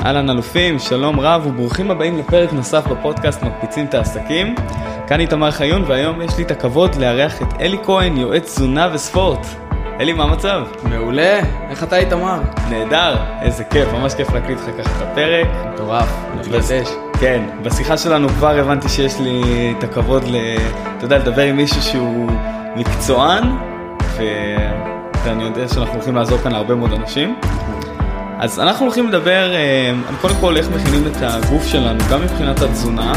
[0.00, 4.54] אהלן אלופים, שלום רב וברוכים הבאים לפרק נוסף בפודקאסט מקפיצים את העסקים.
[5.06, 9.46] כאן איתמר חיון והיום יש לי את הכבוד לארח את אלי כהן, יועץ תזונה וספורט.
[10.00, 10.62] אלי, מה המצב?
[10.84, 12.40] מעולה, איך אתה איתמר?
[12.70, 15.46] נהדר, איזה כיף, ממש כיף להקליט לך ככה את הפרק.
[15.74, 16.08] מטורף,
[16.40, 16.88] מתגדש.
[17.20, 20.36] כן, בשיחה שלנו כבר הבנתי שיש לי את הכבוד, ל...
[20.96, 22.30] אתה יודע, לדבר עם מישהו שהוא
[22.76, 23.42] מקצוען.
[25.24, 27.36] ואני יודע שאנחנו הולכים לעזור כאן להרבה מאוד אנשים.
[28.42, 32.62] אז אנחנו הולכים לדבר אה, על קודם כל איך מכינים את הגוף שלנו, גם מבחינת
[32.62, 33.12] התזונה,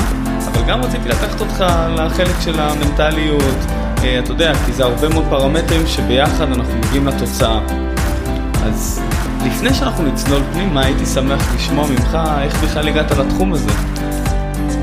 [0.48, 3.56] אבל גם רציתי לקחת אותך לחלק של המנטליות,
[4.04, 7.60] אה, אתה יודע, כי זה הרבה מאוד פרמטרים שביחד אנחנו מגיעים לתוצאה.
[8.64, 9.02] אז
[9.46, 13.70] לפני שאנחנו נצלול פנימה, הייתי שמח לשמוע ממך איך בכלל הגעת לתחום הזה.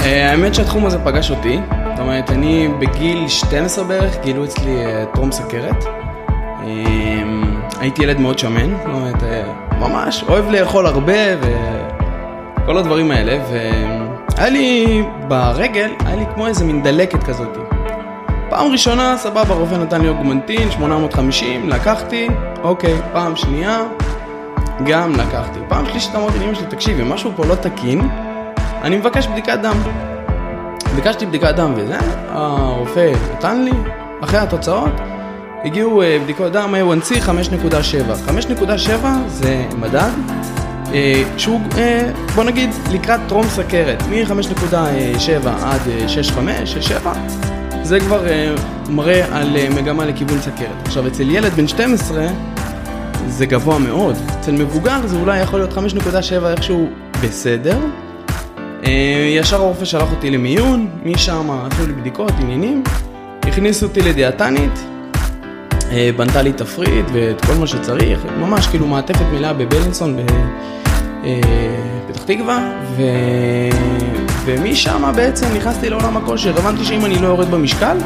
[0.01, 1.59] אה, האמת שהתחום הזה פגש אותי,
[1.91, 4.77] זאת אומרת, אני בגיל 12 בערך, גילו אצלי
[5.15, 5.85] טרום סכרת.
[7.81, 9.23] הייתי ילד מאוד שמן, זאת אומרת,
[9.89, 11.13] ממש אוהב לאכול הרבה
[12.63, 17.57] וכל הדברים האלה, והיה לי ברגל, היה לי כמו איזה מין דלקת כזאת.
[18.51, 22.29] פעם ראשונה, סבבה, רופא נתן לי אוגמנטין, 850, לקחתי,
[22.63, 23.79] אוקיי, פעם שנייה,
[24.87, 25.59] גם לקחתי.
[25.69, 28.09] פעם שלישית אמרתי לאמא שלי, תקשיבי, משהו פה לא תקין,
[28.83, 29.77] אני מבקש בדיקת דם.
[30.97, 33.73] ביקשתי בדיקת דם וזה, הרופא נתן לי,
[34.25, 34.93] אחרי התוצאות,
[35.65, 38.31] הגיעו אה, בדיקות דם A1C 5.7.
[38.51, 40.11] 5.7 זה מדד
[40.95, 45.81] אה, שהוא, אה, בוא נגיד, לקראת טרום סכרת, מ-5.7 עד
[46.27, 46.39] 6.5,
[47.05, 47.09] 6.7,
[47.83, 48.23] זה כבר
[48.89, 50.87] מראה על מגמה לכיוון סכרת.
[50.87, 52.27] עכשיו, אצל ילד בן 12
[53.29, 56.89] זה גבוה מאוד, אצל מבוגר זה אולי יכול להיות 5.7 איכשהו
[57.23, 57.79] בסדר.
[59.39, 62.83] ישר הרופא שלח אותי למיון, משם עשו לי בדיקות, עניינים,
[63.43, 64.92] הכניסו אותי לדיאטנית,
[66.17, 72.73] בנתה לי תפריט ואת כל מה שצריך, ממש כאילו מעטפת מלאה בבלינסון בפתח אה, תקווה,
[72.97, 73.03] ו...
[74.45, 77.97] ומשם בעצם נכנסתי לעולם הכושר, הבנתי שאם אני לא יורד במשקל,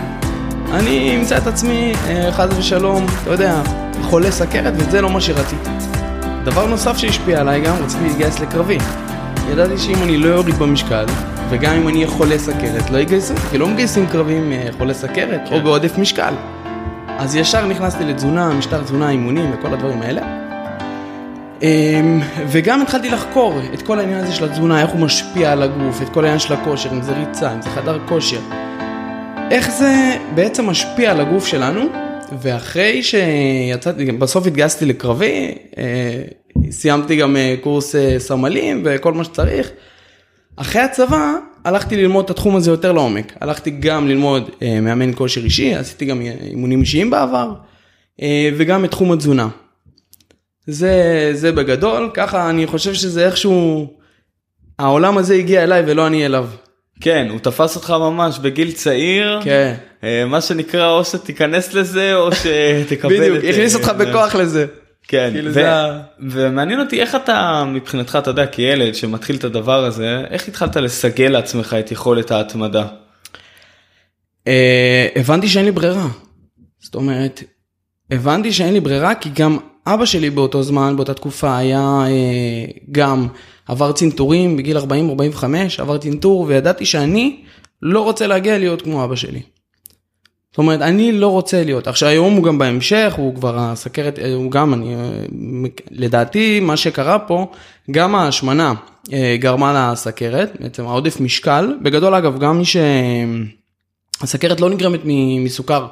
[0.73, 3.63] אני אמצא את עצמי, אה, חס ושלום, אתה יודע,
[4.03, 5.71] חולה סכרת, וזה לא מה שרציתי.
[6.45, 8.79] דבר נוסף שהשפיע עליי גם, רציתי להתגייס לקרבי.
[9.53, 11.05] ידעתי שאם אני לא יוריד במשקל,
[11.51, 15.55] וגם אם אני אהיה חולה סכרת, לא יגייסו, כי לא מגייסים קרבים חולה סכרת, כן.
[15.55, 16.35] או בעודף משקל.
[17.19, 20.23] אז ישר נכנסתי לתזונה, משטר תזונה, אימונים וכל הדברים האלה.
[21.63, 26.03] אמ, וגם התחלתי לחקור את כל העניין הזה של התזונה, איך הוא משפיע על הגוף,
[26.03, 28.41] את כל העניין של הכושר, אם זה ריצה, אם זה חדר כושר.
[29.51, 31.85] איך זה בעצם משפיע על הגוף שלנו,
[32.43, 36.23] ואחרי שיצאתי, בסוף התגייסתי לקרבי, אה,
[36.71, 39.71] סיימתי גם אה, קורס אה, סמלים וכל מה שצריך.
[40.57, 41.35] אחרי הצבא
[41.65, 43.33] הלכתי ללמוד את התחום הזה יותר לעומק.
[43.41, 47.53] הלכתי גם ללמוד אה, מאמן כושר אישי, עשיתי גם אימונים אישיים בעבר,
[48.23, 49.49] אה, וגם את תחום התזונה.
[50.67, 53.87] זה, זה בגדול, ככה אני חושב שזה איכשהו,
[54.79, 56.49] העולם הזה הגיע אליי ולא אני אליו.
[57.01, 59.75] כן, הוא תפס אותך ממש בגיל צעיר, כן.
[60.05, 64.67] אה, מה שנקרא או שתיכנס לזה או שתקבל בדיוק, הכניס אותך בכוח לזה.
[65.09, 65.69] כן, כאילו ו- זה...
[66.21, 71.29] ומעניין אותי איך אתה מבחינתך, אתה יודע, כילד שמתחיל את הדבר הזה, איך התחלת לסגל
[71.29, 72.87] לעצמך את יכולת ההתמדה?
[74.47, 76.07] אה, הבנתי שאין לי ברירה.
[76.81, 77.43] זאת אומרת,
[78.11, 83.29] הבנתי שאין לי ברירה כי גם אבא שלי באותו זמן, באותה תקופה, היה אה, גם
[83.69, 84.83] עבר צנתורים בגיל 40-45,
[85.79, 87.43] עבר צנתור וידעתי שאני
[87.83, 89.43] לא רוצה להגיע להיות כמו אבא שלי.
[90.57, 91.87] זאת אומרת, אני לא רוצה להיות.
[91.87, 94.95] עכשיו, היום הוא גם בהמשך, הוא כבר הסכרת, הוא גם, אני,
[95.91, 97.47] לדעתי, מה שקרה פה,
[97.91, 98.75] גם ההשמנה
[99.13, 101.75] אה, גרמה לסכרת, בעצם העודף משקל.
[101.83, 102.77] בגדול, אגב, גם מי ש...
[104.21, 105.01] הסכרת לא נגרמת
[105.45, 105.87] מסוכר.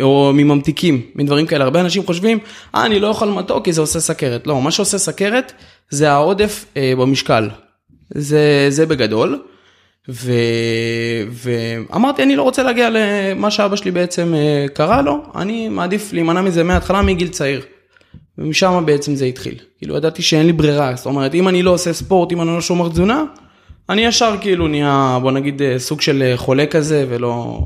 [0.00, 1.64] או מממתיקים, מדברים כאלה.
[1.64, 2.38] הרבה אנשים חושבים,
[2.74, 4.46] אה, אני לא אוכל מתוק כי זה עושה סכרת.
[4.46, 5.52] לא, מה שעושה סכרת
[5.90, 7.48] זה העודף אה, במשקל.
[8.14, 9.42] זה, זה בגדול.
[10.08, 10.32] ו...
[11.30, 16.40] ואמרתי אני לא רוצה להגיע למה שאבא שלי בעצם אה, קרא לו, אני מעדיף להימנע
[16.40, 17.62] מזה מההתחלה מגיל צעיר.
[18.38, 19.54] ומשם בעצם זה התחיל.
[19.78, 22.60] כאילו ידעתי שאין לי ברירה, זאת אומרת אם אני לא עושה ספורט, אם אני לא
[22.60, 23.24] שומר תזונה,
[23.88, 27.60] אני ישר כאילו נהיה בוא נגיד אה, סוג של אה, חולה כזה ולא...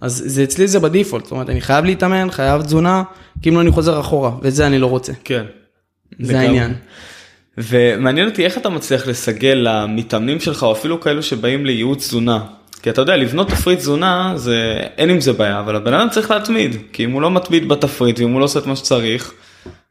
[0.00, 3.02] אז זה אצלי זה בדיפולט, זאת אומרת אני חייב להתאמן, חייב תזונה,
[3.42, 5.12] כי אם לא אני חוזר אחורה, ואת זה אני לא רוצה.
[5.24, 5.44] כן.
[6.20, 6.74] זה העניין.
[7.58, 12.44] ומעניין אותי איך אתה מצליח לסגל למתאמנים שלך או אפילו כאלו שבאים לייעוץ תזונה.
[12.82, 16.30] כי אתה יודע לבנות תפריט תזונה זה אין עם זה בעיה אבל הבן אדם צריך
[16.30, 19.32] להתמיד כי אם הוא לא מתמיד בתפריט ואם הוא לא עושה את מה שצריך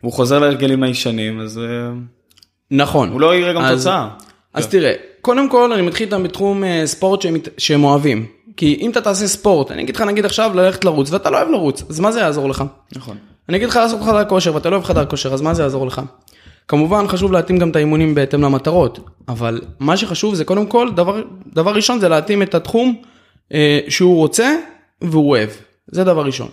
[0.04, 1.64] והוא חוזר להרגלים הישנים אז אה,
[2.72, 3.10] נכון.
[3.10, 4.08] הוא לא יראה גם אז- תוצאה.
[4.54, 8.26] אז תראה, קודם כל אני מתחיל איתם בתחום אה, ספורט שהם, שהם אוהבים.
[8.58, 11.50] כי אם אתה תעשה ספורט, אני אגיד לך נגיד עכשיו ללכת לרוץ ואתה לא אוהב
[11.50, 12.64] לרוץ, אז מה זה יעזור לך?
[12.96, 13.18] נכון.
[13.50, 15.88] אני אגיד לך לעשות חדר כושר ואתה לא אוהב חדר כושר, אז מה זה יעזור
[15.88, 16.02] לך?
[16.68, 21.22] כמובן חשוב להתאים גם את האימונים בהתאם למטרות, אבל מה שחשוב זה קודם כל, דבר,
[21.54, 23.02] דבר ראשון זה להתאים את התחום
[23.54, 24.56] אה, שהוא רוצה
[25.02, 25.50] והוא אוהב,
[25.88, 26.48] זה דבר ראשון.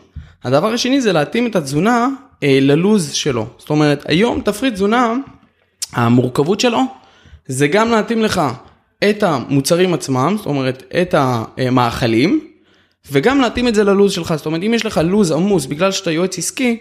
[0.45, 2.09] הדבר השני זה להתאים את התזונה
[2.43, 5.15] אה, ללוז שלו, זאת אומרת היום תפריט תזונה,
[5.93, 6.81] המורכבות שלו
[7.47, 8.43] זה גם להתאים לך
[9.11, 12.41] את המוצרים עצמם, זאת אומרת את המאכלים,
[13.13, 16.11] וגם להתאים את זה ללוז שלך, זאת אומרת אם יש לך לוז עמוס בגלל שאתה
[16.11, 16.79] יועץ עסקי,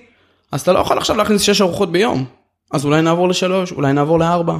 [0.51, 2.25] אז אתה לא יכול עכשיו להכניס 6 ארוחות ביום,
[2.71, 4.57] אז אולי נעבור לשלוש, אולי נעבור לארבע,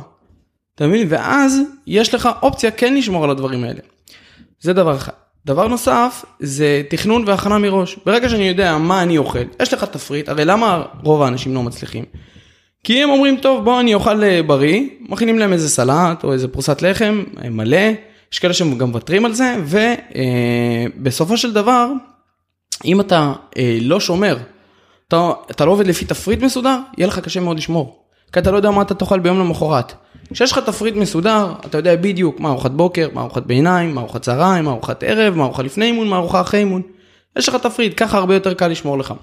[0.75, 1.07] אתה מבין?
[1.09, 3.79] ואז יש לך אופציה כן לשמור על הדברים האלה.
[4.59, 5.11] זה דבר אחד.
[5.45, 7.97] דבר נוסף זה תכנון והכנה מראש.
[8.05, 12.05] ברגע שאני יודע מה אני אוכל, יש לך תפריט, הרי למה רוב האנשים לא מצליחים?
[12.83, 16.47] כי הם אומרים, טוב, בוא אני אוכל אה, בריא, מכינים להם איזה סלט או איזה
[16.47, 17.91] פרוסת לחם אה, מלא,
[18.33, 19.55] יש כאלה שהם גם מוותרים על זה,
[20.97, 21.91] ובסופו של דבר,
[22.85, 24.37] אם אתה אה, לא שומר,
[25.07, 28.00] אתה, אתה לא עובד לפי תפריט מסודר, יהיה לך קשה מאוד לשמור.
[28.33, 29.93] כי אתה לא יודע מה אתה תאכל ביום למחרת.
[30.33, 34.21] כשיש לך תפריט מסודר, אתה יודע בדיוק מה ארוחת בוקר, מה ארוחת ביניים, מה ארוחת
[34.21, 36.81] צהריים, מה ארוחת ערב, מה ארוחה לפני אימון, מה ארוחה אחרי אימון.
[37.37, 39.13] יש לך תפריט, ככה הרבה יותר קל לשמור לך.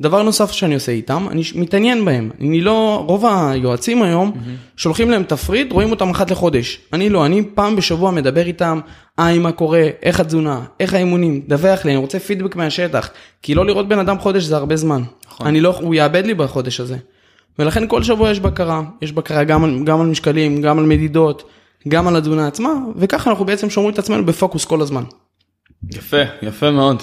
[0.00, 2.30] דבר נוסף שאני עושה איתם, אני מתעניין בהם.
[2.40, 4.32] אני לא, רוב היועצים היום
[4.76, 6.80] שולחים להם תפריט, רואים אותם אחת לחודש.
[6.92, 8.80] אני לא, אני פעם בשבוע מדבר איתם,
[9.18, 13.10] היי מה קורה, איך התזונה, איך האימונים, דווח לי, אני רוצה פידבק מהשטח.
[13.42, 15.02] כי לא לראות בן אדם חודש זה הרבה זמן.
[15.40, 16.96] אני לא, הוא יאבד לי בחודש הזה.
[17.58, 21.48] ולכן כל שבוע יש בקרה, יש בקרה גם גם על משקלים, גם על מדידות,
[21.88, 25.02] גם על התזונה עצמה, וככה אנחנו בעצם שומרים את עצמנו בפוקוס כל הזמן.
[25.94, 27.02] יפה, יפה מאוד.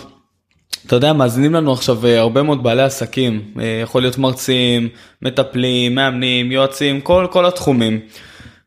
[0.87, 4.89] אתה יודע, מאזינים לנו עכשיו אה, הרבה מאוד בעלי עסקים, אה, יכול להיות מרצים,
[5.21, 7.99] מטפלים, מאמנים, יועצים, כל, כל התחומים.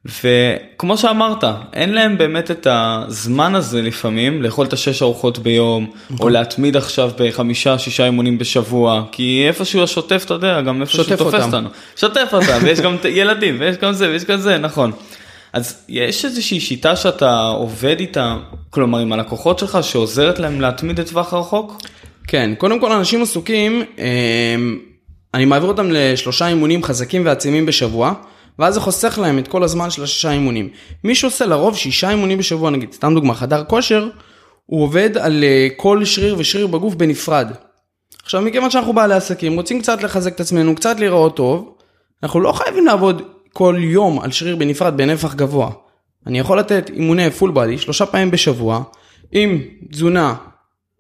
[0.09, 5.91] וכמו שאמרת, אין להם באמת את הזמן הזה לפעמים לאכול את השש ארוחות ביום,
[6.21, 11.45] או להתמיד עכשיו בחמישה, שישה אימונים בשבוע, כי איפשהו השוטף, אתה יודע, גם איפשהו תופס.
[11.45, 11.69] אותנו.
[11.97, 14.93] שוטף אותם, ויש גם ילדים, ויש גם זה, ויש גם זה, נכון.
[15.53, 18.37] אז יש איזושהי שיטה שאתה עובד איתה,
[18.71, 21.83] כלומר עם הלקוחות שלך, שעוזרת להם להתמיד לטווח הרחוק?
[22.27, 24.79] כן, קודם כל אנשים עסוקים, אמ,
[25.35, 28.13] אני מעביר אותם לשלושה אימונים חזקים ועצימים בשבוע,
[28.59, 30.69] ואז זה חוסך להם את כל הזמן של השישה אימונים.
[31.05, 34.09] מי שעושה לרוב שישה אימונים בשבוע, נגיד, סתם דוגמה, חדר כושר,
[34.67, 37.53] הוא עובד על אה, כל שריר ושריר בגוף בנפרד.
[38.23, 41.75] עכשיו, מכיוון שאנחנו בעלי עסקים, רוצים קצת לחזק את עצמנו, קצת להיראות טוב,
[42.23, 43.23] אנחנו לא חייבים לעבוד
[43.53, 45.71] כל יום על שריר בנפרד בנפח גבוה.
[46.27, 48.83] אני יכול לתת אימוני פול בody שלושה פעמים בשבוע,
[49.33, 49.63] עם
[49.93, 50.35] תזונה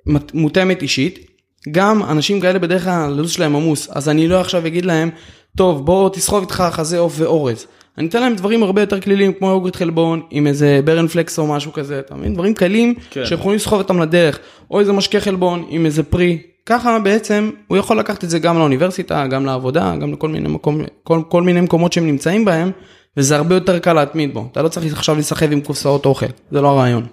[0.06, 1.26] מת- מותאמת אישית.
[1.70, 5.10] גם אנשים כאלה בדרך כלל הלו"ז שלהם עמוס, אז אני לא עכשיו אגיד להם,
[5.56, 7.66] טוב בוא תסחוב איתך חזה עוף ואורז.
[7.98, 11.46] אני אתן להם דברים הרבה יותר כלילים כמו יוגורט חלבון עם איזה ברן פלקס או
[11.46, 12.34] משהו כזה, אתה מבין?
[12.34, 13.26] דברים קלים כן.
[13.26, 14.38] שהם יכולים לסחוב אותם לדרך,
[14.70, 16.38] או איזה משקה חלבון עם איזה פרי.
[16.66, 20.80] ככה בעצם הוא יכול לקחת את זה גם לאוניברסיטה, גם לעבודה, גם לכל מיני מקום,
[21.02, 22.70] כל, כל מיני מקומות שהם נמצאים בהם,
[23.16, 24.48] וזה הרבה יותר קל להתמיד בו.
[24.52, 27.06] אתה לא צריך עכשיו להיסחב עם קופסאות אוכל, זה לא הרעיון.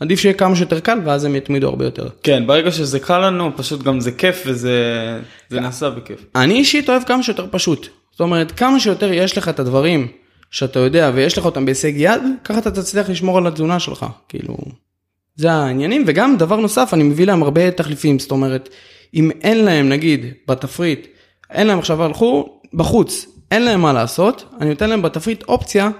[0.00, 2.08] עדיף שיהיה כמה שיותר קל ואז הם יתמידו הרבה יותר.
[2.22, 4.74] כן, ברגע שזה קל לנו, פשוט גם זה כיף וזה
[5.48, 6.24] זה נעשה בכיף.
[6.34, 7.88] אני אישית אוהב כמה שיותר פשוט.
[8.10, 10.06] זאת אומרת, כמה שיותר יש לך את הדברים
[10.50, 14.06] שאתה יודע ויש לך אותם בהישג יד, ככה אתה תצליח לשמור על התזונה שלך.
[14.28, 14.56] כאילו,
[15.36, 16.04] זה העניינים.
[16.06, 18.18] וגם דבר נוסף, אני מביא להם הרבה תחליפים.
[18.18, 18.68] זאת אומרת,
[19.14, 21.06] אם אין להם, נגיד, בתפריט,
[21.50, 25.90] אין להם עכשיו הלכו בחוץ, אין להם מה לעשות, אני נותן להם בתפריט אופציה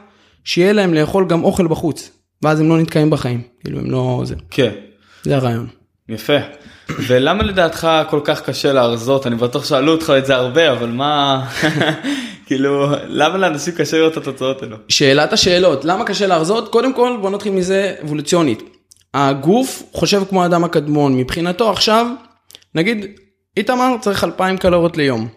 [0.45, 2.18] שיהיה להם לאכול גם אוכל בחוץ.
[2.43, 3.43] ואז הם לא נתקעים בחיים.
[3.65, 4.23] כאילו, הם לא...
[4.25, 4.71] זה, כן,
[5.23, 5.67] זה הרעיון.
[6.09, 6.37] יפה.
[6.89, 9.27] ולמה לדעתך כל כך קשה להרזות?
[9.27, 11.47] אני בטוח שאלו אותך את זה הרבה, אבל מה...
[12.47, 14.77] כאילו, למה לאנשים קשה לראות את התוצאות האלו?
[14.89, 16.69] שאלת השאלות, למה קשה להרזות?
[16.69, 18.63] קודם כל בוא נתחיל מזה אבולוציונית.
[19.15, 22.07] הגוף חושב כמו האדם הקדמון, מבחינתו עכשיו,
[22.75, 23.07] נגיד
[23.57, 25.29] איתמר צריך 2,000 קלוריות ליום.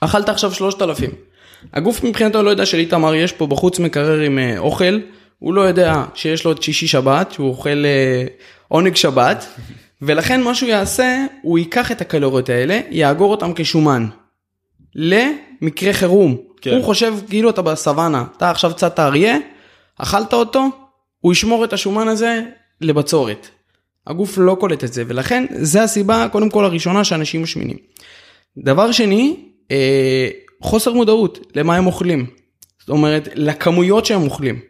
[0.00, 1.10] אכלת עכשיו 3,000.
[1.74, 4.98] הגוף מבחינתו לא יודע שלאיתמר יש פה בחוץ מקרר עם אה, אוכל,
[5.38, 8.24] הוא לא יודע שיש לו את שישי שבת, שהוא אוכל אה,
[8.68, 9.46] עונג שבת,
[10.02, 14.06] ולכן מה שהוא יעשה, הוא ייקח את הקלוריות האלה, יאגור אותם כשומן.
[14.94, 16.36] למקרה חירום.
[16.60, 16.70] כן.
[16.70, 19.38] הוא חושב כאילו אתה בסוואנה, אתה עכשיו צדת אריה,
[19.96, 20.68] אכלת אותו,
[21.20, 22.42] הוא ישמור את השומן הזה
[22.80, 23.48] לבצורת.
[24.06, 27.76] הגוף לא קולט את זה, ולכן זה הסיבה קודם כל הראשונה שאנשים משמינים.
[28.58, 29.36] דבר שני,
[29.70, 30.28] אה,
[30.62, 32.26] חוסר מודעות למה הם אוכלים.
[32.80, 34.60] זאת אומרת, לכמויות שהם אוכלים.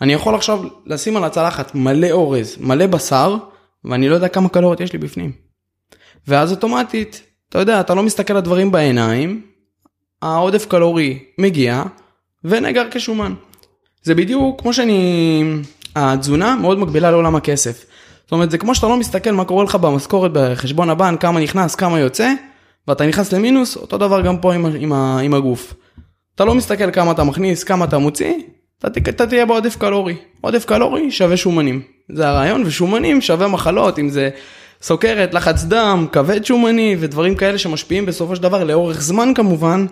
[0.00, 3.36] אני יכול עכשיו לשים על הצלחת מלא אורז, מלא בשר,
[3.84, 5.32] ואני לא יודע כמה קלוריות יש לי בפנים.
[6.28, 9.42] ואז אוטומטית, אתה יודע, אתה לא מסתכל על הדברים בעיניים,
[10.22, 11.82] העודף קלורי מגיע,
[12.44, 13.34] ונגר כשומן.
[14.02, 15.42] זה בדיוק כמו שאני...
[15.96, 17.84] התזונה מאוד מגבילה לעולם הכסף.
[18.24, 21.74] זאת אומרת, זה כמו שאתה לא מסתכל מה קורה לך במשכורת בחשבון הבנק, כמה נכנס,
[21.74, 22.32] כמה יוצא,
[22.88, 25.74] ואתה נכנס למינוס, אותו דבר גם פה עם, עם, עם הגוף.
[26.34, 28.34] אתה לא מסתכל כמה אתה מכניס, כמה אתה מוציא,
[28.86, 30.16] אתה, תהיה בעודף קלורי.
[30.40, 31.82] עודף קלורי שווה שומנים.
[32.08, 34.30] זה הרעיון, ושומנים שווה מחלות, אם זה
[34.82, 39.86] סוכרת, לחץ דם, כבד שומני ודברים כאלה שמשפיעים בסופו של דבר לאורך זמן כמובן.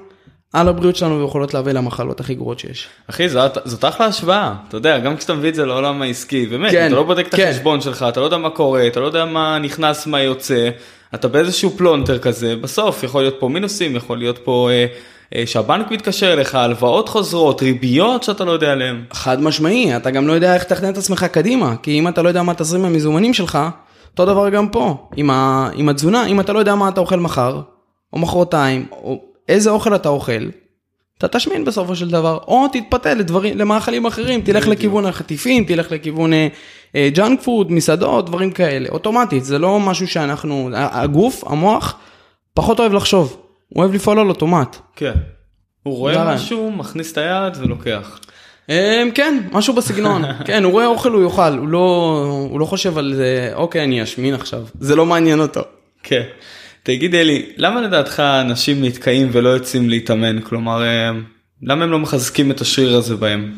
[0.53, 2.89] על הבריאות שלנו ויכולות להביא למחלות הכי גרועות שיש.
[3.11, 6.71] אחי זאת, זאת אחלה השוואה אתה יודע גם כשאתה מביא את זה לעולם העסקי באמת
[6.71, 7.43] כן, אתה לא בודק כן.
[7.43, 10.71] את החשבון שלך אתה לא יודע מה קורה אתה לא יודע מה נכנס מה יוצא
[11.15, 14.87] אתה באיזשהו פלונטר כזה בסוף יכול להיות פה מינוסים יכול להיות פה אה,
[15.47, 19.05] שהבנק מתקשר אליך הלוואות חוזרות ריביות שאתה לא יודע עליהן.
[19.13, 22.29] חד משמעי אתה גם לא יודע איך לתכנן את עצמך קדימה כי אם אתה לא
[22.29, 23.59] יודע מה תזרים המזומנים שלך
[24.11, 27.21] אותו דבר גם פה עם, ה, עם התזונה אם אתה לא יודע מה אתה אוכל
[27.21, 27.61] מחר
[28.13, 30.49] או מחרתיים או איזה אוכל אתה אוכל,
[31.19, 36.33] אתה תשמין בסופו של דבר, או תתפתה לדברים, למאכלים אחרים, תלך לכיוון החטיפים, תלך לכיוון
[36.97, 41.99] junk uh, food, מסעדות, דברים כאלה, אוטומטית, זה לא משהו שאנחנו, הגוף, המוח,
[42.55, 44.77] פחות אוהב לחשוב, הוא אוהב לפעול על אוטומט.
[44.97, 45.15] כן.
[45.83, 48.21] הוא רואה משהו, מכניס את היד ולוקח.
[48.67, 48.71] Um,
[49.15, 53.15] כן, משהו בסגנון, כן, הוא רואה אוכל הוא יאכל, הוא לא, הוא לא חושב על
[53.15, 55.61] זה, אוקיי, אני אשמין עכשיו, זה לא מעניין אותו.
[56.03, 56.23] כן.
[56.83, 60.41] תגיד אלי, למה לדעתך אנשים נתקעים ולא יוצאים להתאמן?
[60.41, 61.11] כלומר, אה,
[61.63, 63.53] למה הם לא מחזקים את השריר הזה בהם?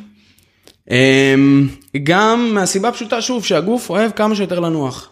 [0.90, 1.68] אמ,
[2.02, 5.10] גם מהסיבה פשוטה שוב שהגוף אוהב כמה שיותר לנוח.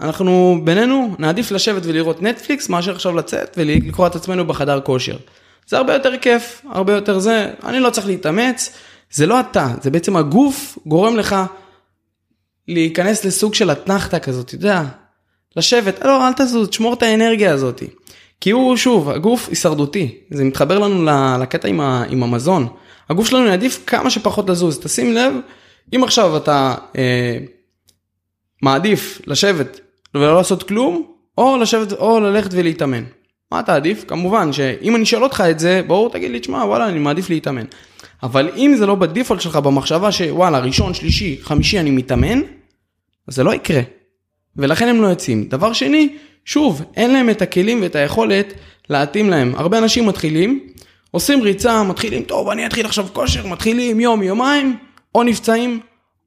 [0.00, 5.16] אנחנו בינינו נעדיף לשבת ולראות נטפליקס מאשר עכשיו לצאת ולקרוא את עצמנו בחדר כושר.
[5.66, 8.72] זה הרבה יותר כיף, הרבה יותר זה, אני לא צריך להתאמץ,
[9.10, 11.36] זה לא אתה, זה בעצם הגוף גורם לך
[12.68, 14.82] להיכנס לסוג של אתנחתה כזאת, אתה יודע,
[15.56, 17.82] לשבת, לא, אל תזוז, תשמור את האנרגיה הזאת.
[18.40, 21.10] כי הוא, שוב, הגוף הישרדותי, זה מתחבר לנו
[21.40, 22.68] לקטע עם, ה, עם המזון.
[23.10, 25.34] הגוף שלנו יעדיף כמה שפחות לזוז, תשים לב,
[25.94, 27.38] אם עכשיו אתה אה,
[28.62, 29.80] מעדיף לשבת
[30.14, 31.06] ולא לעשות כלום,
[31.38, 33.04] או לשבת, או ללכת ולהתאמן.
[33.52, 34.04] מה אתה עדיף?
[34.08, 37.64] כמובן שאם אני אשאל אותך את זה, ברור תגיד לי, תשמע, וואלה, אני מעדיף להתאמן.
[38.22, 42.40] אבל אם זה לא בדיפולט שלך במחשבה שוואלה, ראשון, שלישי, חמישי אני מתאמן,
[43.26, 43.80] זה לא יקרה.
[44.56, 45.44] ולכן הם לא יוצאים.
[45.44, 48.52] דבר שני, שוב, אין להם את הכלים ואת היכולת
[48.90, 49.52] להתאים להם.
[49.56, 50.60] הרבה אנשים מתחילים,
[51.10, 54.76] עושים ריצה, מתחילים, טוב, אני אתחיל עכשיו כושר, מתחילים יום, יומיים,
[55.14, 55.80] או נפצעים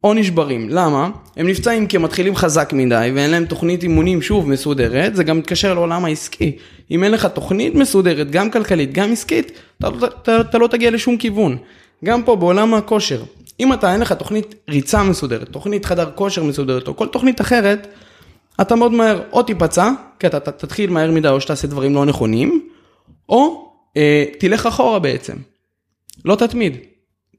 [0.04, 0.70] או נשברים.
[0.70, 1.10] למה?
[1.38, 5.38] הם נפצעים כי הם מתחילים חזק מדי ואין להם תוכנית אימונים שוב מסודרת, זה גם
[5.38, 6.58] מתקשר לעולם העסקי.
[6.92, 10.92] אם אין לך תוכנית מסודרת, גם כלכלית, גם עסקית, אתה, אתה, אתה, אתה לא תגיע
[10.92, 11.58] לשום כיוון.
[12.06, 13.24] גם פה בעולם הכושר,
[13.60, 17.88] אם אתה אין לך תוכנית ריצה מסודרת, תוכנית חדר כושר מסודרת או כל תוכנית אחרת,
[18.62, 22.68] אתה מאוד מהר או תיפצע, כי אתה תתחיל מהר מדי או שתעשה דברים לא נכונים,
[23.30, 25.34] או אה, תלך אחורה בעצם.
[26.26, 26.78] לא תתמיד,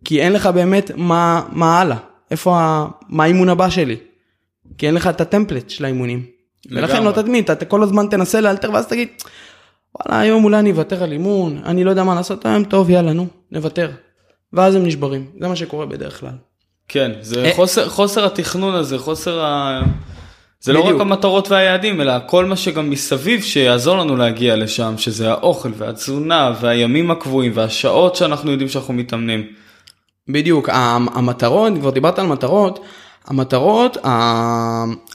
[0.04, 1.96] כי אין לך באמת מה, מה הלאה,
[2.30, 3.96] איפה, ה, מה האימון הבא שלי.
[4.78, 6.22] כי אין לך את הטמפלט של האימונים.
[6.70, 9.08] ולכן לא תתמיד, אתה כל הזמן תנסה לאלתר ואז תגיד,
[9.94, 13.12] וואלה היום אולי אני אוותר על אימון, אני לא יודע מה לעשות היום, טוב יאללה
[13.12, 13.90] נו, נוותר.
[14.52, 16.32] ואז הם נשברים, זה מה שקורה בדרך כלל.
[16.88, 19.80] כן, זה אה, חוסר, חוסר התכנון הזה, חוסר ה...
[20.60, 25.30] זה לא רק המטרות והיעדים, אלא כל מה שגם מסביב שיעזור לנו להגיע לשם, שזה
[25.30, 29.46] האוכל והתזונה והימים הקבועים והשעות שאנחנו יודעים שאנחנו מתאמנים.
[30.28, 32.80] בדיוק, המטרות, כבר דיברת על מטרות,
[33.26, 33.96] המטרות,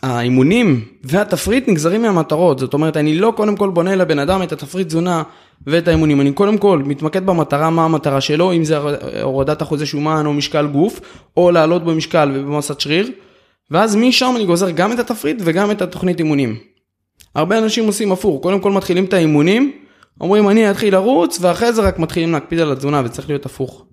[0.03, 4.87] האימונים והתפריט נגזרים מהמטרות, זאת אומרת אני לא קודם כל בונה לבן אדם את התפריט
[4.87, 5.23] תזונה
[5.67, 8.77] ואת האימונים, אני קודם כל מתמקד במטרה, מה המטרה שלו, אם זה
[9.21, 10.99] הורדת אחוזי שומן או משקל גוף,
[11.37, 13.11] או לעלות במשקל ובמסת שריר.
[13.71, 16.55] ואז משם אני גוזר גם את התפריט וגם את התוכנית אימונים.
[17.35, 19.71] הרבה אנשים עושים הפוך, קודם כל מתחילים את האימונים,
[20.21, 23.85] אומרים אני אתחיל לרוץ ואחרי זה רק מתחילים להקפיד על התזונה וצריך להיות הפוך.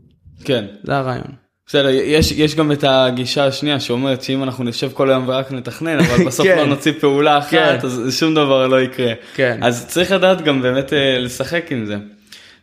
[0.44, 0.64] כן.
[0.82, 1.40] זה הרעיון.
[1.66, 5.98] בסדר, יש, יש גם את הגישה השנייה שאומרת שאם אנחנו נשב כל היום ורק נתכנן,
[5.98, 6.56] אבל בסוף כן.
[6.56, 7.78] לא נוציא פעולה אחת, כן.
[7.82, 9.12] אז שום דבר לא יקרה.
[9.34, 9.58] כן.
[9.62, 11.96] אז צריך לדעת גם באמת אה, לשחק עם זה.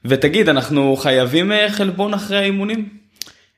[0.05, 2.89] ותגיד, אנחנו חייבים אה, חלבון אחרי האימונים?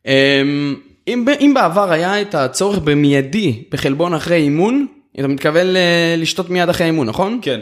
[0.05, 0.75] אמ,
[1.07, 4.85] אם, אם בעבר היה את הצורך במיידי בחלבון אחרי אימון,
[5.19, 5.67] אתה מתכוון
[6.17, 7.39] לשתות מיד אחרי אימון, נכון?
[7.41, 7.59] כן.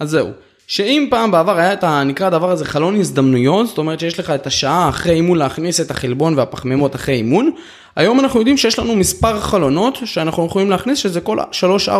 [0.00, 0.30] אז זהו.
[0.66, 2.02] שאם פעם בעבר היה את ה...
[2.04, 5.90] נקרא הדבר הזה חלון הזדמנויות, זאת אומרת שיש לך את השעה אחרי אימון להכניס את
[5.90, 7.50] החלבון והפחמימות אחרי אימון,
[7.96, 11.38] היום אנחנו יודעים שיש לנו מספר חלונות שאנחנו יכולים להכניס, שזה כל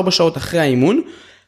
[0.08, 1.00] 3-4 שעות אחרי האימון.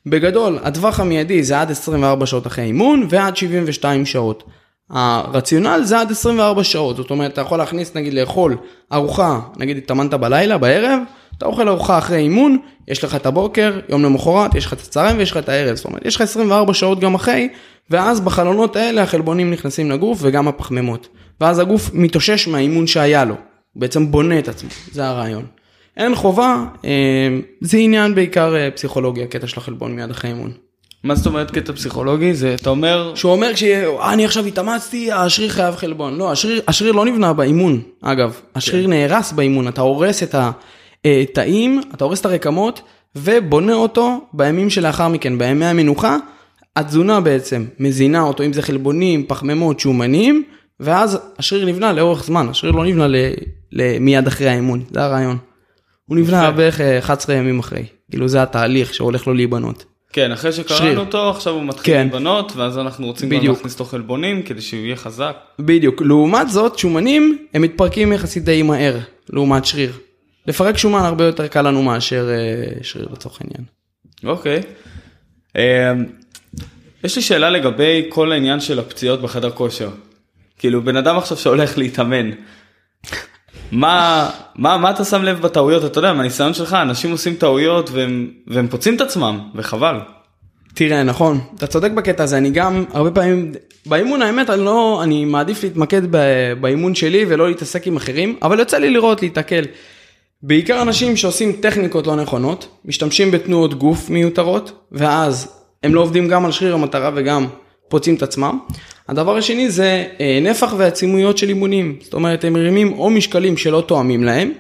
[0.07, 4.45] בגדול, הטווח המיידי זה עד 24 שעות אחרי אימון ועד 72 שעות.
[4.91, 8.57] הרציונל זה עד 24 שעות, זאת אומרת, אתה יכול להכניס, נגיד, לאכול
[8.93, 11.01] ארוחה, נגיד התאמנת בלילה, בערב,
[11.39, 15.19] אתה אוכל ארוחה אחרי אימון, יש לך את הבוקר, יום למחרת, יש לך את הצהריים
[15.19, 17.49] ויש לך את הערב, זאת אומרת, יש לך 24 שעות גם אחרי,
[17.91, 21.09] ואז בחלונות האלה החלבונים נכנסים לגוף וגם הפחמימות.
[21.41, 25.47] ואז הגוף מתאושש מהאימון שהיה לו, הוא בעצם בונה את עצמו, זה הרעיון.
[25.97, 30.53] אין חובה, אה, זה עניין בעיקר אה, פסיכולוגיה, קטע של החלבון מיד אחרי אימון.
[31.05, 32.35] מה זאת אומרת קטע פסיכולוגי?
[32.35, 33.13] זה, אתה אומר...
[33.15, 36.17] שהוא אומר כשאני עכשיו התאמצתי, השריר חייב חלבון.
[36.17, 38.41] לא, השריר, השריר לא נבנה באימון, אגב.
[38.55, 38.91] השריר כן.
[38.91, 40.35] נהרס באימון, אתה הורס את
[41.05, 42.81] התאים, אתה הורס את הרקמות,
[43.17, 46.17] ובונה אותו בימים שלאחר מכן, בימי המנוחה.
[46.77, 50.45] התזונה בעצם מזינה אותו, אם זה חלבונים, פחמימות, שומנים,
[50.81, 53.17] ואז השריר נבנה לאורך זמן, השריר לא נבנה ל,
[53.73, 55.37] ל, מיד אחרי האימון, זה הרעיון.
[56.07, 59.85] הוא נבנה בערך 11 אה, ימים אחרי, כאילו זה התהליך שהולך לו להיבנות.
[60.13, 62.01] כן, אחרי שקראנו אותו, עכשיו הוא מתחיל כן.
[62.01, 65.37] להיבנות, ואז אנחנו רוצים גם להכניס אותו חלבונים כדי שהוא יהיה חזק.
[65.59, 68.99] בדיוק, לעומת זאת, שומנים, הם מתפרקים יחסית די מהר,
[69.31, 69.93] לעומת שריר.
[70.47, 73.65] לפרק שומן הרבה יותר קל לנו מאשר אה, שריר לצורך העניין.
[74.25, 74.63] אוקיי.
[75.57, 75.93] אה,
[77.05, 79.91] יש לי שאלה לגבי כל העניין של הפציעות בחדר כושר.
[80.59, 82.31] כאילו, בן אדם עכשיו שהולך להתאמן,
[83.73, 85.85] מה, מה, מה אתה שם לב בטעויות?
[85.85, 89.99] אתה יודע, מהניסיון שלך, אנשים עושים טעויות והם, והם פוצעים את עצמם, וחבל.
[90.75, 93.53] תראה, נכון, אתה צודק בקטע הזה, אני גם הרבה פעמים,
[93.87, 96.03] באימון האמת, אני לא, אני מעדיף להתמקד
[96.61, 99.65] באימון שלי ולא להתעסק עם אחרים, אבל יוצא לי לראות, להתקל.
[100.43, 105.49] בעיקר אנשים שעושים טכניקות לא נכונות, משתמשים בתנועות גוף מיותרות, ואז
[105.83, 107.47] הם לא עובדים גם על שריר המטרה וגם
[107.89, 108.59] פוצעים את עצמם.
[109.09, 113.85] הדבר השני זה אה, נפח ועצימויות של אימונים, זאת אומרת הם מרימים או משקלים שלא
[113.87, 114.53] תואמים להם,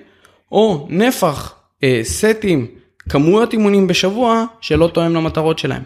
[0.52, 2.66] או נפח, אה, סטים,
[3.08, 5.82] כמויות אימונים בשבוע שלא תואם למטרות שלהם.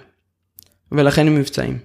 [0.93, 1.79] ולכן הם מבצעים.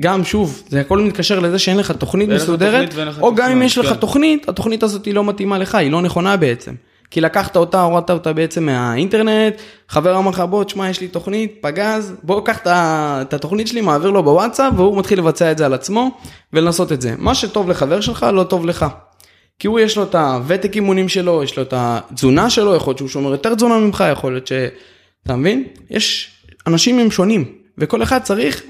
[0.00, 3.78] גם שוב, זה הכל מתקשר לזה שאין לך תוכנית מסודרת, תוכנית או גם אם יש
[3.78, 3.94] לך כן.
[3.94, 6.74] תוכנית, התוכנית הזאת היא לא מתאימה לך, היא לא נכונה בעצם.
[7.10, 9.54] כי לקחת אותה, הורדת אותה בעצם מהאינטרנט,
[9.88, 14.10] חבר אמר לך בוא, תשמע, יש לי תוכנית, פגז, בוא, קח את התוכנית שלי, מעביר
[14.10, 16.10] לו בוואטסאפ, והוא מתחיל לבצע את זה על עצמו,
[16.52, 17.14] ולנסות את זה.
[17.18, 18.86] מה שטוב לחבר שלך, לא טוב לך.
[19.58, 22.98] כי הוא יש לו את הוותק אימונים שלו, יש לו את התזונה שלו, יכול להיות
[22.98, 24.52] שהוא שומר יותר תזונה ממך, יכול להיות ש...
[25.26, 25.64] אתה מבין?
[25.90, 26.30] יש,
[26.66, 27.44] אנשים הם שונים,
[27.78, 28.62] וכל אחד צריך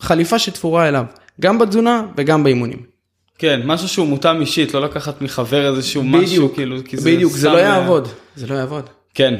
[0.00, 1.04] חליפה שתפורה אליו,
[1.40, 2.95] גם בתזונה וגם באימונים.
[3.38, 7.32] כן, משהו שהוא מותאם אישית, לא לקחת מחבר איזשהו בדיוק, משהו, כאילו, כי זה בדיוק,
[7.32, 8.84] זה לא יעבוד, זה לא יעבוד.
[9.14, 9.34] כן.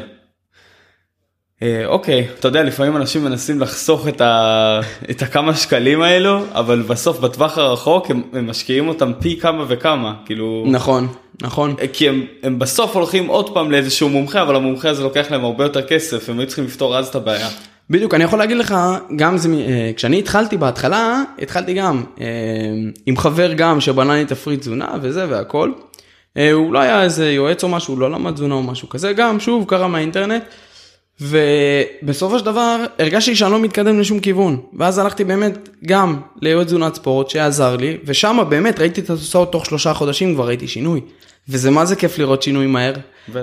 [1.63, 4.81] אה, אוקיי, אתה יודע, לפעמים אנשים מנסים לחסוך את, ה...
[5.11, 10.15] את הכמה שקלים האלו, אבל בסוף, בטווח הרחוק, הם, הם משקיעים אותם פי כמה וכמה,
[10.27, 10.65] כאילו...
[10.67, 11.09] נכון,
[11.43, 11.75] נכון.
[11.81, 15.45] אה, כי הם, הם בסוף הולכים עוד פעם לאיזשהו מומחה, אבל המומחה הזה לוקח להם
[15.45, 17.49] הרבה יותר כסף, הם היו צריכים לפתור אז את הבעיה.
[17.91, 18.75] בדיוק, אני יכול להגיד לך,
[19.17, 22.27] גם זה, אה, כשאני התחלתי בהתחלה, התחלתי גם אה,
[23.07, 25.73] עם חבר גם שבנה לי תפריט תזונה וזה והכל.
[26.37, 29.13] אה, הוא לא היה איזה יועץ או משהו, הוא לא למד תזונה או משהו כזה,
[29.13, 30.43] גם שוב קרה מהאינטרנט.
[31.21, 36.95] ובסופו של דבר הרגשתי שאני לא מתקדם לשום כיוון ואז הלכתי באמת גם ליועץ תזונת
[36.95, 41.01] ספורט שעזר לי ושם באמת ראיתי את התוצאות תוך שלושה חודשים כבר ראיתי שינוי
[41.49, 42.93] וזה מה זה כיף לראות שינוי מהר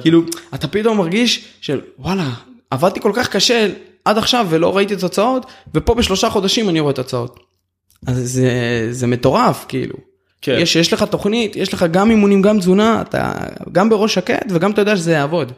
[0.01, 0.21] כאילו
[0.53, 2.29] אתה פתאום מרגיש של וואלה
[2.71, 3.67] עבדתי כל כך קשה
[4.05, 7.39] עד עכשיו ולא ראיתי תוצאות, ופה בשלושה חודשים אני רואה תוצאות.
[8.07, 9.95] אז זה, זה מטורף, כאילו.
[10.41, 10.57] כן.
[10.59, 13.31] יש, יש לך תוכנית, יש לך גם אימונים, גם תזונה, אתה
[13.71, 15.51] גם בראש שקט וגם אתה יודע שזה יעבוד.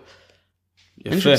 [1.05, 1.29] יפה.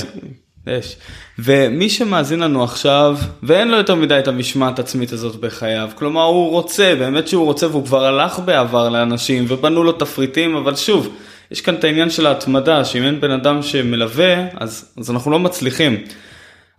[0.66, 0.96] יש.
[1.38, 6.50] ומי שמאזין לנו עכשיו ואין לו יותר מדי את המשמעת עצמית הזאת בחייו, כלומר הוא
[6.50, 11.16] רוצה, באמת שהוא רוצה והוא כבר הלך בעבר לאנשים ובנו לו תפריטים, אבל שוב,
[11.50, 15.38] יש כאן את העניין של ההתמדה, שאם אין בן אדם שמלווה, אז, אז אנחנו לא
[15.38, 15.96] מצליחים.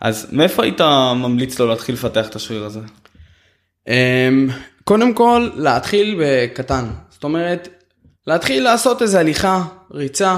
[0.01, 0.81] אז מאיפה היית
[1.15, 2.79] ממליץ לו להתחיל לפתח את השריר הזה?
[3.87, 4.47] אמ,
[4.83, 6.85] קודם כל, להתחיל בקטן.
[7.09, 7.67] זאת אומרת,
[8.27, 10.37] להתחיל לעשות איזה הליכה, ריצה,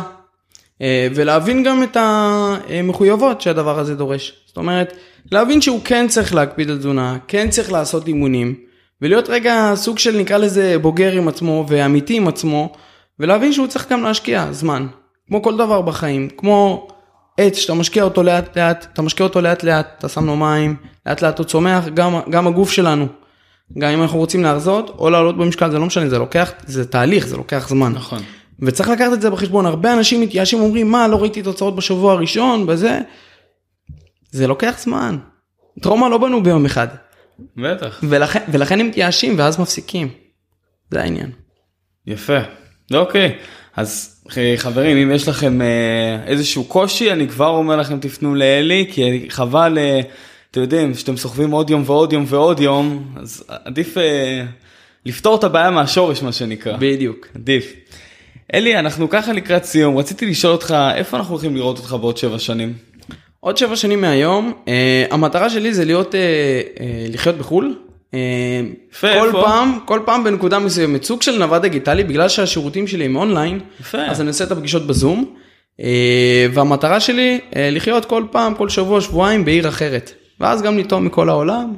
[0.82, 4.34] אה, ולהבין גם את המחויבות שהדבר הזה דורש.
[4.48, 4.94] זאת אומרת,
[5.32, 8.56] להבין שהוא כן צריך להקפיד על תזונה, כן צריך לעשות אימונים,
[9.02, 12.74] ולהיות רגע סוג של נקרא לזה בוגר עם עצמו ואמיתי עם עצמו,
[13.20, 14.88] ולהבין שהוא צריך גם להשקיע זמן.
[15.28, 16.88] כמו כל דבר בחיים, כמו
[17.40, 20.76] עץ שאתה משקיע אותו לאט לאט, אתה משקיע אותו לאט לאט, אתה שם לו מים,
[21.06, 23.08] לאט לאט הוא צומח, גם, גם הגוף שלנו.
[23.78, 27.28] גם אם אנחנו רוצים להרזות או לעלות במשקל, זה לא משנה, זה לוקח, זה תהליך,
[27.28, 27.92] זה לוקח זמן.
[27.92, 28.20] נכון.
[28.60, 32.66] וצריך לקחת את זה בחשבון, הרבה אנשים מתייאשים אומרים, מה, לא ראיתי תוצאות בשבוע הראשון,
[32.66, 33.00] בזה.
[34.32, 35.18] זה לוקח זמן.
[35.82, 36.88] טראומה לא בנו ביום אחד.
[37.58, 38.00] בטח.
[38.04, 40.10] ולכן, ולכן הם מתייאשים ואז מפסיקים.
[40.92, 41.32] זה העניין.
[42.08, 42.38] יפה.
[42.94, 43.38] אוקיי.
[43.76, 44.19] אז
[44.58, 45.68] חברים, אם יש לכם אה,
[46.26, 50.00] איזשהו קושי, אני כבר אומר לכם תפנו לאלי, כי חבל, אה,
[50.52, 54.46] אתם יודעים, שאתם סוחבים עוד יום ועוד יום ועוד יום, אז עדיף אה,
[55.06, 56.78] לפתור את הבעיה מהשורש מה שנקרא.
[56.78, 57.28] בדיוק.
[57.36, 57.74] עדיף.
[58.54, 62.40] אלי, אנחנו ככה לקראת סיום, רציתי לשאול אותך, איפה אנחנו הולכים לראות אותך בעוד שבע
[62.40, 62.74] שנים?
[63.40, 66.20] עוד שבע שנים מהיום, אה, המטרה שלי זה להיות, אה,
[66.80, 67.76] אה, לחיות בחו"ל.
[68.14, 68.20] אה,
[68.92, 69.42] יפה, כל איפה?
[69.42, 73.98] פעם, כל פעם בנקודה מסוימת, סוג של נווד דיגיטלי, בגלל שהשירותים שלי הם אונליין, יפה.
[73.98, 75.36] אז אני עושה את הפגישות בזום,
[75.82, 81.06] אה, והמטרה שלי אה, לחיות כל פעם, כל שבוע, שבועיים בעיר אחרת, ואז גם לטעום
[81.06, 81.74] מכל העולם.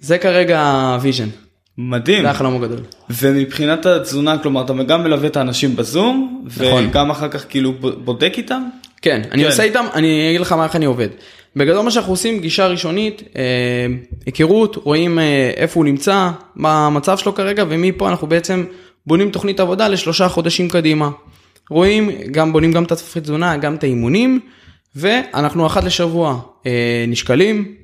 [0.00, 0.62] זה כרגע
[0.94, 1.28] ה vision,
[1.78, 2.22] מדהים.
[2.22, 2.80] זה החלום הגדול.
[3.10, 6.86] ומבחינת התזונה, כלומר, אתה גם מלווה את האנשים בזום, נכון.
[6.86, 7.72] וגם אחר כך כאילו
[8.04, 8.62] בודק איתם?
[9.02, 9.48] כן, אני כן.
[9.48, 11.08] עושה איתם, אני אגיד לך מה איך אני עובד.
[11.56, 13.86] בגדול מה שאנחנו עושים, גישה ראשונית, אה,
[14.26, 18.64] היכרות, רואים אה, איפה הוא נמצא, מה המצב שלו כרגע, ומפה אנחנו בעצם
[19.06, 21.10] בונים תוכנית עבודה לשלושה חודשים קדימה.
[21.70, 24.40] רואים, גם בונים גם את התפריט תזונה, גם את האימונים,
[24.96, 27.74] ואנחנו אחת לשבוע אה, נשקלים,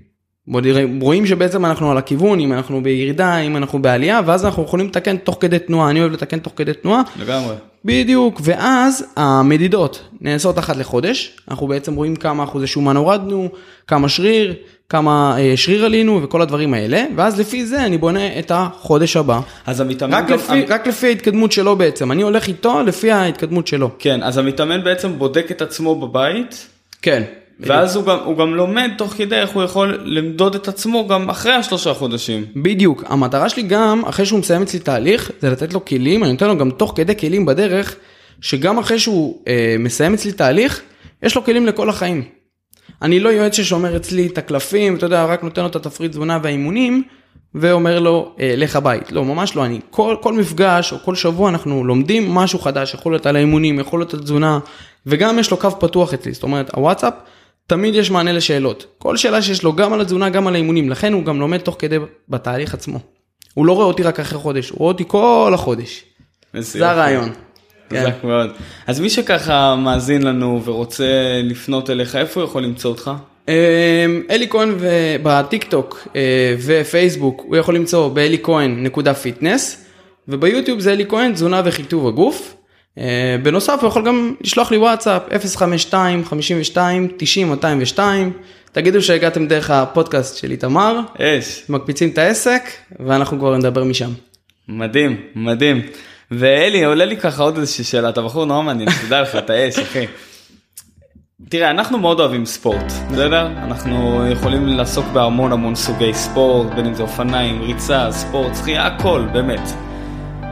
[1.01, 5.17] רואים שבעצם אנחנו על הכיוון, אם אנחנו בירידה, אם אנחנו בעלייה, ואז אנחנו יכולים לתקן
[5.17, 7.55] תוך כדי תנועה, אני אוהב לתקן תוך כדי תנועה, לגמרי.
[7.85, 13.49] בדיוק, ואז המדידות נעשות אחת לחודש, אנחנו בעצם רואים כמה אחוזי שומן הורדנו,
[13.87, 14.55] כמה שריר,
[14.89, 19.41] כמה אה, שריר עלינו וכל הדברים האלה, ואז לפי זה אני בונה את החודש הבא.
[19.67, 20.35] אז המתאמן רק גם...
[20.35, 23.91] לפי, רק לפי ההתקדמות שלו בעצם, אני הולך איתו לפי ההתקדמות שלו.
[23.99, 26.67] כן, אז המתאמן בעצם בודק את עצמו בבית,
[27.03, 27.23] כן.
[27.62, 31.31] ואז הוא גם, הוא גם לומד תוך כדי איך הוא יכול למדוד את עצמו גם
[31.31, 32.44] אחרי השלושה חודשים.
[32.57, 36.46] בדיוק, המטרה שלי גם, אחרי שהוא מסיים אצלי תהליך, זה לתת לו כלים, אני נותן
[36.46, 37.96] לו גם תוך כדי כלים בדרך,
[38.40, 40.81] שגם אחרי שהוא אה, מסיים אצלי תהליך,
[41.23, 42.23] יש לו כלים לכל החיים.
[43.03, 46.38] אני לא יועץ ששומר אצלי את הקלפים, אתה יודע, רק נותן לו את התפריט תזונה
[46.42, 47.03] והאימונים,
[47.55, 49.12] ואומר לו, אה, לך הבית.
[49.12, 53.12] לא, ממש לא, אני, כל, כל מפגש או כל שבוע אנחנו לומדים משהו חדש, יכול
[53.12, 54.59] להיות על האימונים, יכול להיות על תזונה,
[55.07, 57.14] וגם יש לו קו פתוח אצלי, זאת אומרת, הוואטסאפ,
[57.71, 58.87] תמיד יש מענה לשאלות.
[58.99, 61.77] כל שאלה שיש לו, גם על התזונה, גם על האימונים, לכן הוא גם לומד תוך
[61.79, 61.97] כדי
[62.29, 62.99] בתהליך עצמו.
[63.55, 66.05] הוא לא רואה אותי רק אחרי חודש, הוא רואה אותי כל החודש.
[66.59, 66.91] זה.
[66.91, 67.31] הרעיון.
[67.91, 68.01] כן.
[68.01, 68.51] חזק מאוד.
[68.87, 71.05] אז מי שככה מאזין לנו ורוצה
[71.45, 73.11] לפנות אליך, איפה הוא יכול למצוא אותך?
[73.49, 73.53] אמ,
[74.31, 74.75] אלי כהן
[75.23, 79.85] בטיק טוק אה, ופייסבוק הוא יכול למצוא באלי כהן נקודה fitness
[80.29, 82.55] וביוטיוב זה אלי כהן תזונה וחיטוב הגוף.
[82.98, 85.22] אה, בנוסף הוא יכול גם לשלוח לי וואטסאפ
[85.57, 88.33] 052 52 90 202
[88.72, 91.62] תגידו שהגעתם דרך הפודקאסט של איתמר אש.
[91.68, 92.62] מקפיצים את העסק
[93.00, 94.11] ואנחנו כבר נדבר משם.
[94.68, 95.83] מדהים, מדהים.
[96.31, 99.79] ואלי, עולה לי ככה עוד איזושהי שאלה, אתה בחור נורא מעניין, תדע לך, אתה אש,
[99.79, 100.07] אחי.
[101.48, 103.46] תראה, אנחנו מאוד אוהבים ספורט, בסדר?
[103.46, 109.26] אנחנו יכולים לעסוק בהמון המון סוגי ספורט, בין אם זה אופניים, ריצה, ספורט, שחייה, הכל,
[109.33, 109.89] באמת.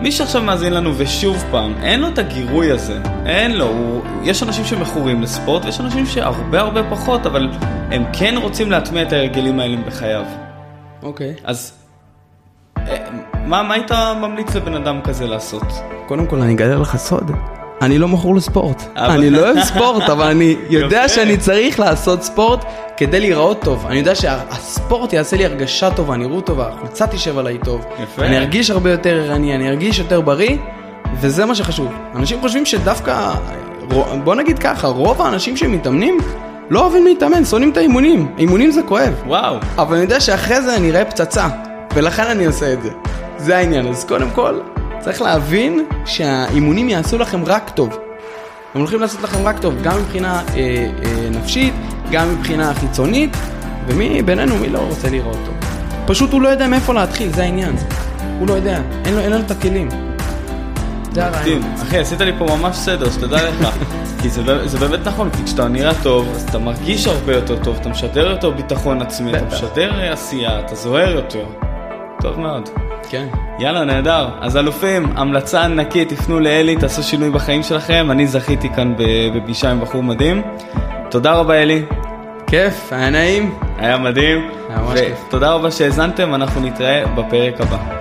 [0.00, 4.02] מי שעכשיו מאזין לנו ושוב פעם, אין לו את הגירוי הזה, אין לו, הוא...
[4.22, 7.48] יש אנשים שמכורים לספורט ויש אנשים שהרבה הרבה פחות, אבל
[7.90, 10.24] הם כן רוצים להטמיע את ההרגלים האלה בחייו.
[11.02, 11.34] אוקיי.
[11.44, 11.72] אז
[12.78, 13.10] אה,
[13.46, 15.66] מה, מה היית ממליץ לבן אדם כזה לעשות?
[16.06, 17.30] קודם כל אני אגלה לך סוד.
[17.82, 18.82] אני לא מכור לספורט.
[18.96, 21.08] אבל- אני לא אוהב ספורט, אבל אני יודע יפה.
[21.08, 22.64] שאני צריך לעשות ספורט
[22.96, 23.86] כדי להיראות טוב.
[23.88, 27.84] אני יודע שהספורט יעשה לי הרגשה טובה, נראות טובה, החולצה תשב עליי טוב.
[28.02, 28.22] יפה.
[28.24, 30.56] אני ארגיש הרבה יותר ערני, אני ארגיש יותר בריא,
[31.20, 31.88] וזה מה שחשוב.
[32.14, 33.30] אנשים חושבים שדווקא,
[34.24, 36.18] בוא נגיד ככה, רוב האנשים שמתאמנים
[36.70, 38.28] לא אוהבים להתאמן, שונאים את האימונים.
[38.38, 39.12] אימונים זה כואב.
[39.26, 41.46] וואו, אבל אני יודע שאחרי זה אני אראה פצצה,
[41.94, 42.90] ולכן אני עושה את זה.
[43.38, 43.86] זה העניין.
[43.88, 44.60] אז קודם כל,
[45.08, 47.98] צריך להבין שהאימונים יעשו לכם רק טוב.
[48.74, 51.74] הם הולכים לעשות לכם רק טוב, גם מבחינה אה, אה, נפשית,
[52.10, 53.36] גם מבחינה חיצונית,
[53.86, 55.54] ומי בינינו, מי לא רוצה לראות טוב?
[56.06, 57.76] פשוט הוא לא יודע מאיפה להתחיל, זה העניין.
[58.38, 59.88] הוא לא יודע, אין לו, אין לנו את הכלים.
[61.12, 61.62] זה הרעיון.
[61.82, 63.68] אחי, עשית לי פה ממש סדר, שתדע לך.
[64.22, 67.76] כי זה, זה באמת נכון, כי כשאתה נראה טוב, אז אתה מרגיש הרבה יותר טוב,
[67.80, 69.44] אתה משדר יותר ביטחון עצמי, אתה.
[69.44, 71.67] משדר אה, עשייה, אתה זוהר יותר.
[72.22, 72.68] טוב מאוד.
[73.08, 73.26] כן.
[73.58, 74.28] יאללה, נהדר.
[74.40, 78.10] אז אלופים, המלצה ענקית, תפנו לאלי, תעשו שינוי בחיים שלכם.
[78.10, 78.94] אני זכיתי כאן
[79.34, 80.42] בפגישה עם בחור מדהים.
[81.10, 81.82] תודה רבה, אלי.
[82.46, 83.54] כיף, היה נעים.
[83.78, 84.50] היה מדהים.
[84.68, 85.24] היה ממש כיף.
[85.28, 87.97] ותודה רבה שהאזנתם, אנחנו נתראה בפרק הבא.